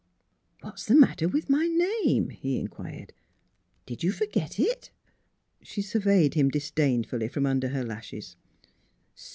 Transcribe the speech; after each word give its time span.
"What's 0.61 0.83
the 0.83 0.95
matter 0.95 1.27
with 1.27 1.47
my 1.47 1.67
name?" 1.67 2.29
he 2.29 2.57
in 2.57 2.69
quired." 2.69 3.13
Did 3.85 4.01
you 4.01 4.11
forget 4.11 4.59
it?" 4.59 4.89
She 5.61 5.83
surveyed 5.83 6.33
him 6.33 6.49
disdainfully 6.49 7.27
from 7.27 7.45
under 7.45 7.67
her 7.67 7.83
lashes. 7.83 8.35